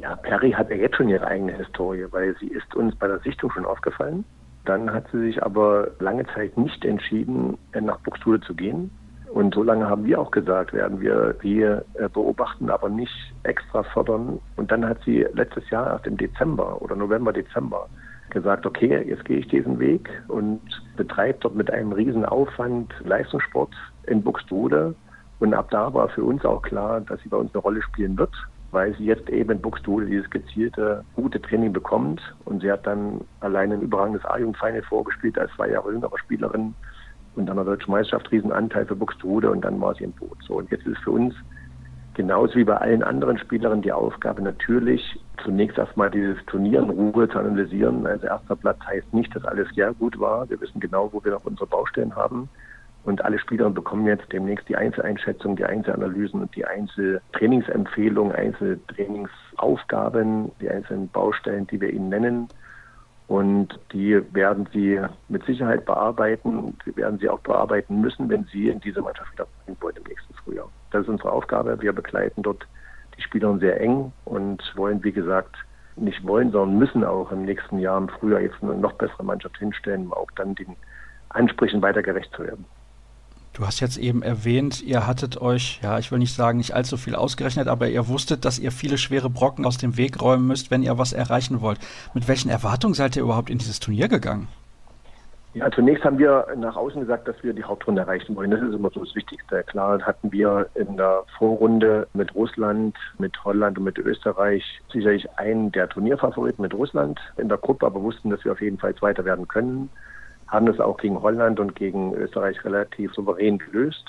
[0.00, 3.18] Ja, Perry hat ja jetzt schon ihre eigene Historie, weil sie ist uns bei der
[3.20, 4.24] Sichtung schon aufgefallen.
[4.66, 8.90] Dann hat sie sich aber lange Zeit nicht entschieden, nach Buxtehude zu gehen.
[9.32, 13.82] Und so lange haben wir auch gesagt, werden wir sie äh, beobachten, aber nicht extra
[13.82, 14.40] fördern.
[14.56, 17.88] Und dann hat sie letztes Jahr erst im Dezember oder November, Dezember
[18.30, 20.60] gesagt, okay, jetzt gehe ich diesen Weg und
[20.96, 23.74] betreibe dort mit einem riesen Aufwand Leistungssport
[24.06, 24.94] in Buxtehude.
[25.38, 28.18] Und ab da war für uns auch klar, dass sie bei uns eine Rolle spielen
[28.18, 28.34] wird
[28.70, 32.20] weil sie jetzt eben in Buxtehude dieses gezielte, gute Training bekommt.
[32.44, 36.74] Und sie hat dann allein ein überragendes A-Jugend-Final vorgespielt als zwei Jahre jüngere Spielerin
[37.36, 40.38] und an der Deutschen Meisterschaft Riesenanteil für Buxtehude und dann war sie im Boot.
[40.46, 41.34] So, und jetzt ist für uns
[42.14, 47.28] genauso wie bei allen anderen Spielerinnen die Aufgabe natürlich zunächst erstmal dieses Turnier in Ruhe
[47.28, 48.06] zu analysieren.
[48.06, 50.48] Also erster Platz heißt nicht, dass alles sehr gut war.
[50.48, 52.48] Wir wissen genau, wo wir noch unsere Baustellen haben.
[53.06, 60.68] Und alle Spieler bekommen jetzt demnächst die Einzeleinschätzung, die Einzelanalysen und die Einzeltrainingsempfehlungen, Einzeltrainingsaufgaben, die
[60.68, 62.48] einzelnen Baustellen, die wir ihnen nennen.
[63.28, 66.76] Und die werden sie mit Sicherheit bearbeiten.
[66.84, 69.46] Sie werden sie auch bearbeiten müssen, wenn sie in diese Mannschaft wieder
[69.80, 70.68] wollen im nächsten Frühjahr.
[70.90, 71.80] Das ist unsere Aufgabe.
[71.80, 72.66] Wir begleiten dort
[73.16, 75.54] die Spieler sehr eng und wollen, wie gesagt,
[75.94, 79.58] nicht wollen, sondern müssen auch im nächsten Jahr im Frühjahr jetzt eine noch bessere Mannschaft
[79.58, 80.74] hinstellen, um auch dann den
[81.28, 82.64] Ansprüchen weiter gerecht zu werden.
[83.56, 86.98] Du hast jetzt eben erwähnt, ihr hattet euch, ja, ich will nicht sagen, nicht allzu
[86.98, 90.70] viel ausgerechnet, aber ihr wusstet, dass ihr viele schwere Brocken aus dem Weg räumen müsst,
[90.70, 91.78] wenn ihr was erreichen wollt.
[92.12, 94.48] Mit welchen Erwartungen seid ihr überhaupt in dieses Turnier gegangen?
[95.54, 98.50] Ja, zunächst haben wir nach außen gesagt, dass wir die Hauptrunde erreichen wollen.
[98.50, 99.62] Das ist immer so das Wichtigste.
[99.62, 105.72] Klar hatten wir in der Vorrunde mit Russland, mit Holland und mit Österreich sicherlich einen
[105.72, 109.24] der Turnierfavoriten mit Russland in der Gruppe, aber wussten, dass wir auf jeden Fall Zweiter
[109.24, 109.88] werden können
[110.48, 114.04] haben das auch gegen Holland und gegen Österreich relativ souverän gelöst.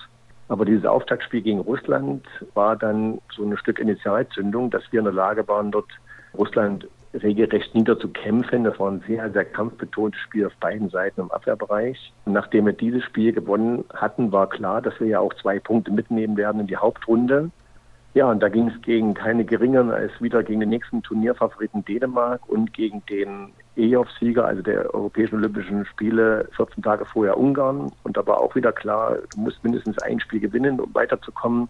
[0.49, 5.13] Aber dieses Auftaktspiel gegen Russland war dann so ein Stück Initialzündung, dass wir in der
[5.13, 5.89] Lage waren, dort
[6.37, 8.63] Russland regelrecht niederzukämpfen.
[8.63, 12.13] Das war ein sehr, sehr kampfbetontes Spiel auf beiden Seiten im Abwehrbereich.
[12.25, 15.91] Und nachdem wir dieses Spiel gewonnen hatten, war klar, dass wir ja auch zwei Punkte
[15.91, 17.51] mitnehmen werden in die Hauptrunde.
[18.13, 22.47] Ja, und da ging es gegen keine geringeren als wieder gegen den nächsten Turnierfavoriten Dänemark
[22.47, 27.91] und gegen den EOF-Sieger, also der Europäischen Olympischen Spiele, 14 Tage vorher Ungarn.
[28.03, 31.69] Und da war auch wieder klar, du musst mindestens ein Spiel gewinnen, um weiterzukommen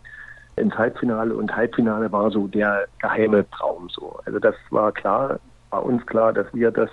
[0.55, 1.35] ins Halbfinale.
[1.35, 4.19] Und Halbfinale war so der geheime Traum so.
[4.25, 5.39] Also das war klar,
[5.69, 6.89] war uns klar, dass wir das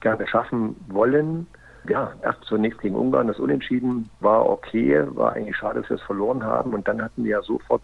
[0.00, 1.46] gerne schaffen wollen.
[1.88, 6.02] Ja, erst zunächst gegen Ungarn das Unentschieden war okay, war eigentlich schade, dass wir es
[6.02, 6.74] verloren haben.
[6.74, 7.82] Und dann hatten wir ja sofort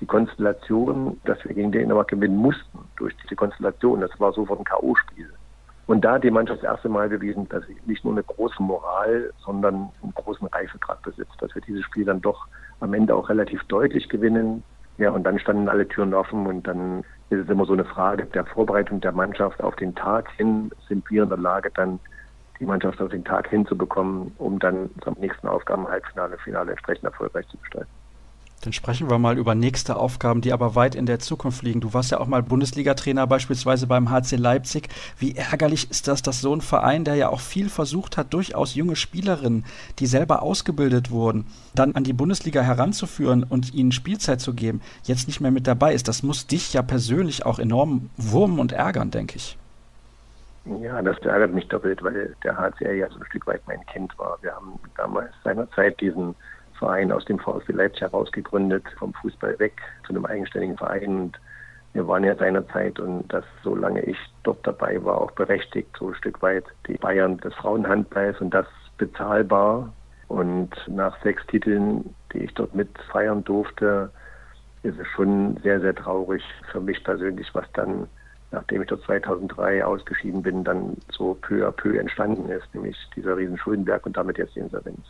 [0.00, 4.00] die Konstellation, dass wir gegen Dänemark gewinnen mussten durch diese Konstellation.
[4.00, 5.28] Das war sofort ein K.O.-Spiel.
[5.90, 8.62] Und da hat die Mannschaft das erste Mal bewiesen, dass sie nicht nur eine große
[8.62, 12.46] Moral, sondern einen großen Reifegrad besitzt, dass wir dieses Spiel dann doch
[12.78, 14.62] am Ende auch relativ deutlich gewinnen.
[14.98, 17.00] Ja, und dann standen alle Türen offen und dann
[17.30, 20.70] ist es immer so eine Frage der Vorbereitung der Mannschaft auf den Tag hin.
[20.86, 21.98] Sind wir in der Lage, dann
[22.60, 27.48] die Mannschaft auf den Tag hinzubekommen, um dann zum nächsten Aufgaben Halbfinale, Finale entsprechend erfolgreich
[27.48, 27.90] zu gestalten?
[28.62, 31.80] Dann sprechen wir mal über nächste Aufgaben, die aber weit in der Zukunft liegen.
[31.80, 34.88] Du warst ja auch mal Bundesliga-Trainer beispielsweise beim HC Leipzig.
[35.18, 38.74] Wie ärgerlich ist das, dass so ein Verein, der ja auch viel versucht hat, durchaus
[38.74, 39.64] junge Spielerinnen,
[39.98, 45.26] die selber ausgebildet wurden, dann an die Bundesliga heranzuführen und ihnen Spielzeit zu geben, jetzt
[45.26, 46.06] nicht mehr mit dabei ist.
[46.06, 49.56] Das muss dich ja persönlich auch enorm wurmen und ärgern, denke ich.
[50.82, 54.16] Ja, das ärgert mich doppelt, weil der HCR ja so ein Stück weit mein Kind
[54.18, 54.36] war.
[54.42, 56.34] Wir haben damals seinerzeit diesen
[56.80, 61.20] Verein aus dem VfB Leipzig heraus gegründet, vom Fußball weg zu einem eigenständigen Verein.
[61.20, 61.40] Und
[61.92, 66.14] wir waren ja seinerzeit und das, solange ich dort dabei war, auch berechtigt, so ein
[66.14, 68.66] Stück weit die Bayern des Frauenhandballs und das
[68.98, 69.92] bezahlbar.
[70.28, 74.10] Und nach sechs Titeln, die ich dort mit feiern durfte,
[74.82, 78.08] ist es schon sehr, sehr traurig für mich persönlich, was dann,
[78.52, 83.36] nachdem ich dort 2003 ausgeschieden bin, dann so peu à peu entstanden ist, nämlich dieser
[83.36, 85.04] riesen Schuldenberg und damit jetzt die Insolvenz.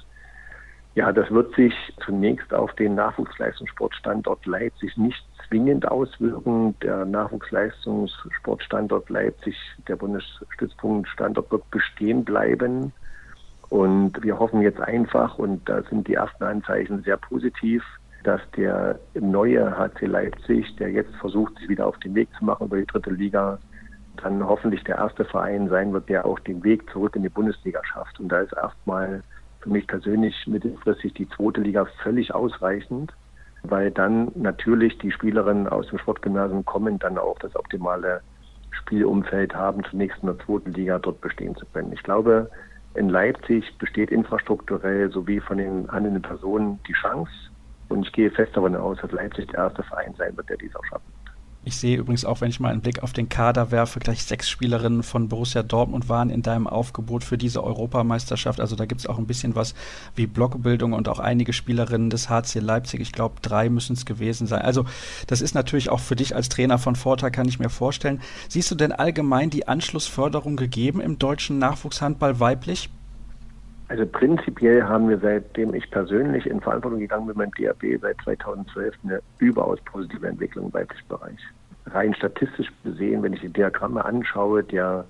[0.96, 1.72] Ja, das wird sich
[2.04, 6.74] zunächst auf den Nachwuchsleistungssportstandort Leipzig nicht zwingend auswirken.
[6.80, 12.92] Der Nachwuchsleistungssportstandort Leipzig, der Bundesstützpunktstandort, wird bestehen bleiben.
[13.68, 17.84] Und wir hoffen jetzt einfach, und da sind die ersten Anzeichen sehr positiv,
[18.24, 22.66] dass der neue HC Leipzig, der jetzt versucht, sich wieder auf den Weg zu machen
[22.66, 23.58] über die dritte Liga,
[24.16, 27.80] dann hoffentlich der erste Verein sein wird, der auch den Weg zurück in die Bundesliga
[27.84, 28.18] schafft.
[28.18, 29.22] Und da ist erstmal
[29.60, 33.12] für mich persönlich mittelfristig die zweite Liga völlig ausreichend,
[33.62, 38.22] weil dann natürlich die Spielerinnen aus dem Sportgymnasium kommen, dann auch das optimale
[38.70, 41.92] Spielumfeld haben, zunächst in der zweiten Liga dort bestehen zu können.
[41.92, 42.50] Ich glaube,
[42.94, 47.30] in Leipzig besteht infrastrukturell sowie von den handelnden Personen die Chance.
[47.88, 50.74] Und ich gehe fest davon aus, dass Leipzig der erste Verein sein wird, der dies
[50.74, 51.19] auch schaffen.
[51.62, 54.48] Ich sehe übrigens auch, wenn ich mal einen Blick auf den Kader werfe, gleich sechs
[54.48, 58.60] Spielerinnen von Borussia Dortmund waren in deinem Aufgebot für diese Europameisterschaft.
[58.60, 59.74] Also da gibt es auch ein bisschen was
[60.14, 63.00] wie Blockbildung und auch einige Spielerinnen des HC Leipzig.
[63.00, 64.62] Ich glaube, drei müssen es gewesen sein.
[64.62, 64.86] Also
[65.26, 68.22] das ist natürlich auch für dich als Trainer von Vorteil, kann ich mir vorstellen.
[68.48, 72.88] Siehst du denn allgemein die Anschlussförderung gegeben im deutschen Nachwuchshandball weiblich?
[73.90, 78.94] Also prinzipiell haben wir seitdem ich persönlich in Verantwortung gegangen bin beim DAB seit 2012
[79.02, 81.40] eine überaus positive Entwicklung im weiblichen Bereich.
[81.86, 85.06] Rein statistisch gesehen, wenn ich die Diagramme anschaue, der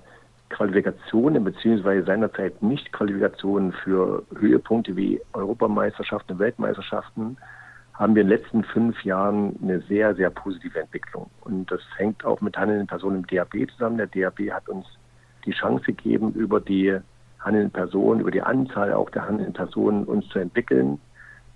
[0.49, 2.01] Qualifikationen bzw.
[2.01, 7.37] seinerzeit Nicht-Qualifikationen für Höhepunkte wie Europameisterschaften und Weltmeisterschaften
[7.93, 11.29] haben wir in den letzten fünf Jahren eine sehr, sehr positive Entwicklung.
[11.41, 13.97] Und das hängt auch mit handelnden Personen im DAB zusammen.
[13.97, 14.87] Der DAB hat uns
[15.45, 16.99] die Chance gegeben, über die
[17.41, 20.99] handelnden Personen, über die Anzahl auch der handelnden Personen uns zu entwickeln.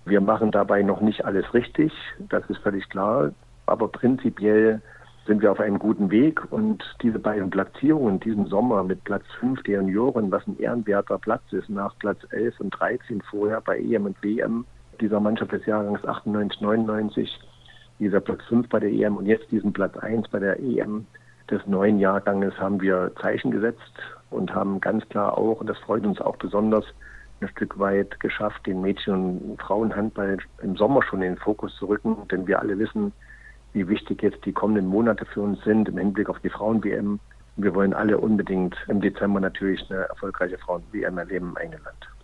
[0.04, 1.92] Wir machen dabei noch nicht alles richtig,
[2.28, 3.32] das ist völlig klar,
[3.66, 4.80] aber prinzipiell
[5.26, 9.62] sind wir auf einem guten Weg und diese beiden Platzierungen diesen Sommer mit Platz 5
[9.64, 14.06] der Junioren, was ein ehrenwerter Platz ist, nach Platz 11 und 13 vorher bei EM
[14.06, 14.64] und WM
[15.00, 17.40] dieser Mannschaft des Jahrgangs 98, 99,
[17.98, 21.06] dieser Platz 5 bei der EM und jetzt diesen Platz 1 bei der EM
[21.50, 23.92] des neuen Jahrganges haben wir Zeichen gesetzt
[24.36, 26.84] und haben ganz klar auch, und das freut uns auch besonders,
[27.40, 31.86] ein Stück weit geschafft, den Mädchen- und Frauenhandball im Sommer schon in den Fokus zu
[31.86, 32.16] rücken.
[32.30, 33.12] Denn wir alle wissen,
[33.72, 37.20] wie wichtig jetzt die kommenden Monate für uns sind im Hinblick auf die Frauen-WM.
[37.56, 42.15] Wir wollen alle unbedingt im Dezember natürlich eine erfolgreiche Frauen-WM erleben im eigenen Land.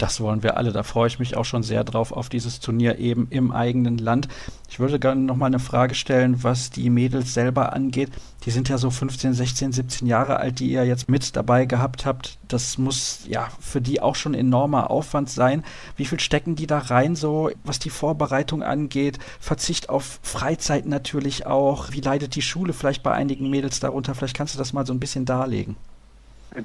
[0.00, 0.72] Das wollen wir alle.
[0.72, 4.28] Da freue ich mich auch schon sehr drauf auf dieses Turnier eben im eigenen Land.
[4.70, 8.08] Ich würde gerne noch mal eine Frage stellen, was die Mädels selber angeht.
[8.46, 12.06] Die sind ja so 15, 16, 17 Jahre alt, die ihr jetzt mit dabei gehabt
[12.06, 12.38] habt.
[12.48, 15.64] Das muss ja für die auch schon enormer Aufwand sein.
[15.96, 19.18] Wie viel stecken die da rein, so was die Vorbereitung angeht?
[19.38, 21.92] Verzicht auf Freizeit natürlich auch.
[21.92, 24.14] Wie leidet die Schule vielleicht bei einigen Mädels darunter?
[24.14, 25.76] Vielleicht kannst du das mal so ein bisschen darlegen.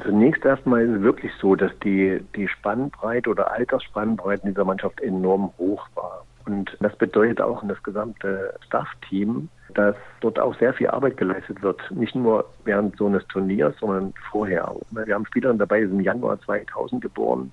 [0.04, 5.52] Zunächst erstmal ist es wirklich so, dass die, die Spannbreite oder Altersspannbreite dieser Mannschaft enorm
[5.58, 6.26] hoch war.
[6.46, 11.62] Und das bedeutet auch in das gesamte Staff-Team, dass dort auch sehr viel Arbeit geleistet
[11.62, 11.80] wird.
[11.92, 14.74] Nicht nur während so eines Turniers, sondern vorher.
[14.92, 17.52] Wir haben Spieler dabei, die sind im Januar 2000 geboren.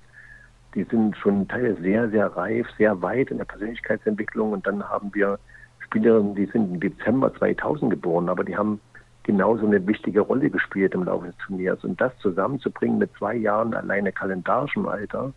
[0.75, 4.53] Die sind schon teilweise sehr, sehr reif, sehr weit in der Persönlichkeitsentwicklung.
[4.53, 5.39] Und dann haben wir
[5.79, 8.79] Spielerinnen, die sind im Dezember 2000 geboren, aber die haben
[9.23, 11.83] genauso eine wichtige Rolle gespielt im Laufe des Turniers.
[11.83, 15.33] Und das zusammenzubringen mit zwei Jahren alleine kalendarischem Alter,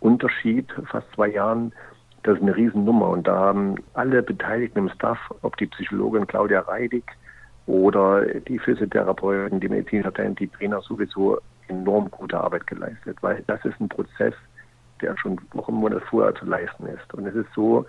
[0.00, 1.72] Unterschied fast zwei Jahren,
[2.22, 3.08] das ist eine Riesennummer.
[3.08, 7.04] Und da haben alle Beteiligten im Staff, ob die Psychologin Claudia Reidig
[7.66, 13.80] oder die Physiotherapeuten, die Medizinerin, die Trainer sowieso enorm gute Arbeit geleistet, weil das ist
[13.80, 14.34] ein Prozess,
[15.00, 17.14] der schon Wochen, Monate vorher zu leisten ist.
[17.14, 17.86] Und es ist so,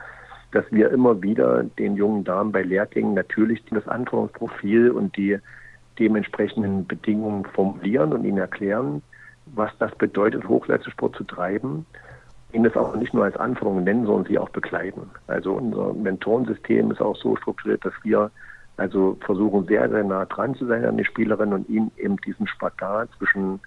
[0.56, 5.38] dass wir immer wieder den jungen Damen bei Lehrgängen natürlich das Anforderungsprofil und die
[6.00, 9.02] dementsprechenden Bedingungen formulieren und ihnen erklären,
[9.48, 11.86] was das bedeutet, Hochleistungssport zu treiben.
[12.54, 15.10] Ihnen das auch nicht nur als Anforderungen nennen, sondern sie auch begleiten.
[15.28, 18.32] Also unser Mentorensystem ist auch so strukturiert, dass wir
[18.78, 22.48] also versuchen sehr, sehr nah dran zu sein an die Spielerinnen und ihnen eben diesen
[22.48, 23.60] Spagat zwischen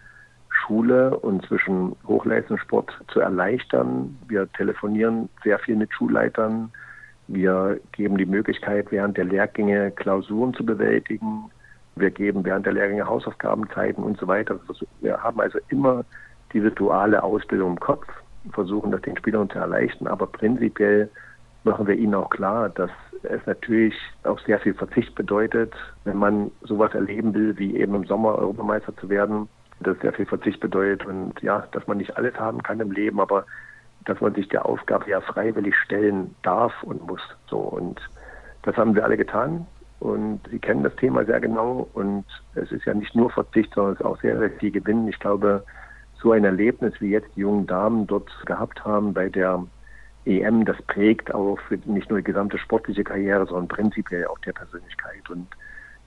[0.59, 4.17] Schule und zwischen Hochleistungssport zu erleichtern.
[4.29, 6.71] Wir telefonieren sehr viel mit Schulleitern.
[7.27, 11.51] Wir geben die Möglichkeit, während der Lehrgänge Klausuren zu bewältigen.
[11.97, 14.59] Wir geben während der Lehrgänge Hausaufgabenzeiten und so weiter.
[15.01, 16.05] Wir haben also immer
[16.53, 18.07] diese duale Ausbildung im Kopf,
[18.53, 21.11] versuchen das den Spielern zu erleichtern, aber prinzipiell
[21.65, 22.91] machen wir ihnen auch klar, dass
[23.25, 28.05] es natürlich auch sehr viel Verzicht bedeutet, wenn man sowas erleben will, wie eben im
[28.05, 29.49] Sommer Europameister zu werden,
[29.81, 33.21] das sehr viel Verzicht bedeutet und ja, dass man nicht alles haben kann im Leben,
[33.21, 33.45] aber
[34.05, 37.21] dass man sich der Aufgabe ja freiwillig stellen darf und muss.
[37.47, 38.01] So und
[38.63, 39.67] das haben wir alle getan
[40.01, 43.95] und Sie kennen das Thema sehr genau und es ist ja nicht nur Verzicht, sondern
[43.95, 45.09] es ist auch sehr, sehr viel Gewinn.
[45.09, 45.65] Ich glaube,
[46.21, 49.65] so ein Erlebnis wie jetzt die jungen Damen dort gehabt haben bei der
[50.25, 55.29] EM, das prägt auch nicht nur die gesamte sportliche Karriere, sondern prinzipiell auch der Persönlichkeit.
[55.31, 55.47] Und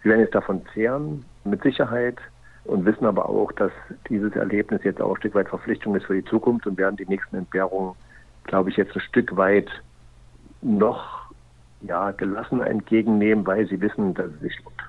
[0.04, 2.18] sie werden jetzt davon zehren, mit Sicherheit
[2.66, 3.72] und wissen aber auch, dass
[4.10, 7.06] dieses Erlebnis jetzt auch ein Stück weit Verpflichtung ist für die Zukunft und werden die
[7.06, 7.96] nächsten Entbehrungen,
[8.44, 9.70] glaube ich, jetzt ein Stück weit
[10.62, 11.32] noch
[11.82, 14.82] ja, gelassen entgegennehmen, weil sie wissen, dass es sich lohnt.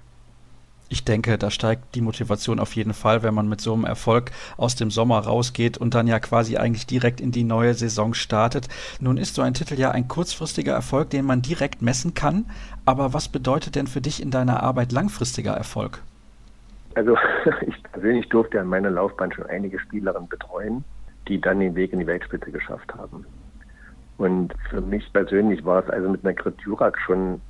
[0.92, 4.30] Ich denke, da steigt die Motivation auf jeden Fall, wenn man mit so einem Erfolg
[4.58, 8.68] aus dem Sommer rausgeht und dann ja quasi eigentlich direkt in die neue Saison startet.
[9.00, 12.44] Nun ist so ein Titel ja ein kurzfristiger Erfolg, den man direkt messen kann.
[12.84, 16.02] Aber was bedeutet denn für dich in deiner Arbeit langfristiger Erfolg?
[16.94, 17.16] Also
[17.66, 20.84] ich persönlich durfte an meiner Laufbahn schon einige Spielerinnen betreuen,
[21.28, 23.24] die dann den Weg in die Weltspitze geschafft haben.
[24.18, 27.40] Und für mich persönlich war es also mit Nakrit Jurak schon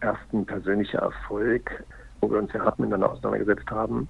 [0.00, 1.84] erst ein persönlicher Erfolg,
[2.20, 4.08] wo wir uns ja hart miteinander auseinandergesetzt haben,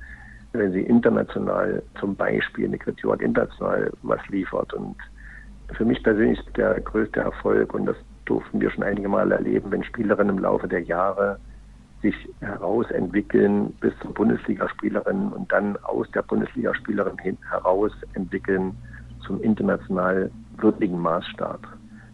[0.53, 4.73] wenn sie international zum Beispiel Nakrit Jurak international was liefert.
[4.73, 4.97] Und
[5.73, 9.71] für mich persönlich ist der größte Erfolg, und das durften wir schon einige Male erleben,
[9.71, 11.39] wenn Spielerinnen im Laufe der Jahre
[12.03, 18.75] sich herausentwickeln bis zur Bundesligaspielerin und dann aus der Bundesligaspielerin heraus entwickeln
[19.27, 21.61] zum international würdigen Maßstab.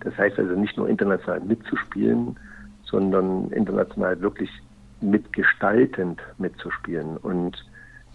[0.01, 2.37] Das heißt also nicht nur international mitzuspielen,
[2.85, 4.51] sondern international wirklich
[5.01, 7.16] mitgestaltend mitzuspielen.
[7.18, 7.64] Und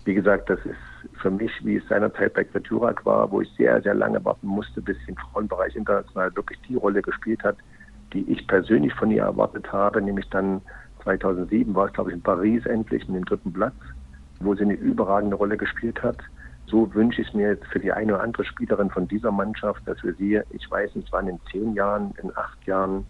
[0.06, 3.82] wie gesagt, das ist für mich, wie es seinerzeit bei Kveturak war, wo ich sehr,
[3.82, 7.58] sehr lange warten musste, bis im Frauenbereich international wirklich die Rolle gespielt hat,
[8.14, 10.62] die ich persönlich von ihr erwartet habe, nämlich dann
[11.04, 13.76] 2007 war es, glaube ich, in Paris endlich mit dem dritten Platz,
[14.40, 16.18] wo sie eine überragende Rolle gespielt hat.
[16.68, 20.02] so wünsche ich mir jetzt für die eine oder andere Spielerin von dieser Mannschaft, dass
[20.04, 23.06] wir sie, ich weiß nicht wann, in zehn Jahren, in acht Jahren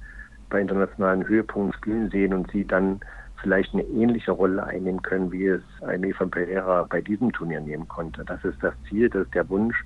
[0.50, 3.00] bei internationalen Höhepunkten spielen sehen und sie dann
[3.42, 7.88] vielleicht eine ähnliche Rolle einnehmen können, wie es ein Eva Pereira bei diesem Turnier nehmen
[7.88, 8.24] konnte.
[8.26, 9.84] Das ist das Ziel, das ist der Wunsch.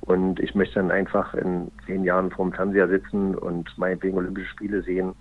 [0.00, 4.82] Und ich möchte dann einfach in zehn Jahren vorm Fernseher sitzen und meinetwegen Olympische Spiele
[4.82, 5.14] sehen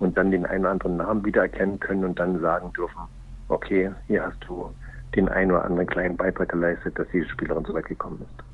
[0.00, 3.00] und dann den einen oder anderen Namen wiedererkennen können und dann sagen dürfen,
[3.48, 4.70] okay, hier hast du
[5.14, 8.44] den einen oder anderen kleinen Beitrag geleistet, dass diese Spielerin so weit gekommen ist.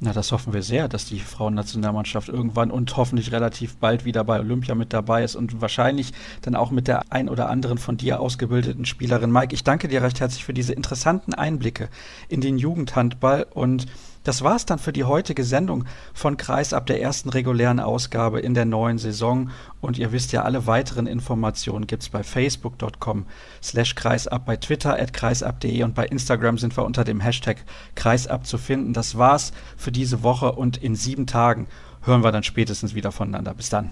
[0.00, 4.40] Na, das hoffen wir sehr, dass die Frauennationalmannschaft irgendwann und hoffentlich relativ bald wieder bei
[4.40, 8.20] Olympia mit dabei ist und wahrscheinlich dann auch mit der ein oder anderen von dir
[8.20, 9.32] ausgebildeten Spielerin.
[9.32, 11.88] Mike, ich danke dir recht herzlich für diese interessanten Einblicke
[12.28, 13.86] in den Jugendhandball und
[14.24, 18.64] das war's dann für die heutige Sendung von Kreisab der ersten regulären Ausgabe in der
[18.64, 19.50] neuen Saison.
[19.80, 23.26] Und ihr wisst ja, alle weiteren Informationen gibt's bei facebook.com
[23.62, 27.58] slash kreisab, bei Twitter at kreisab.de und bei Instagram sind wir unter dem Hashtag
[27.94, 28.94] kreisab zu finden.
[28.94, 31.66] Das war's für diese Woche und in sieben Tagen
[32.02, 33.54] hören wir dann spätestens wieder voneinander.
[33.54, 33.90] Bis dann.